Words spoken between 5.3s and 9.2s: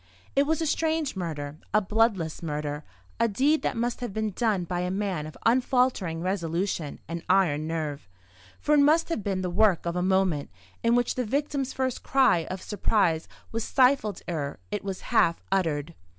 unfaltering resolution and iron nerve: for it must